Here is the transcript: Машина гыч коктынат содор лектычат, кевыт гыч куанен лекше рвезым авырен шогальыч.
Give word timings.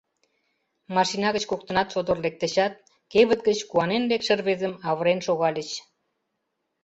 Машина 0.95 1.27
гыч 1.35 1.43
коктынат 1.51 1.87
содор 1.93 2.17
лектычат, 2.25 2.73
кевыт 3.11 3.39
гыч 3.47 3.59
куанен 3.69 4.03
лекше 4.11 4.33
рвезым 4.39 4.73
авырен 4.89 5.19
шогальыч. 5.27 5.69